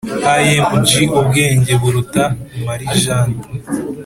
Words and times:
Img 0.53 0.89
Ubwenge 1.19 1.73
Buruta 1.81 2.23
Marijani 2.65 3.37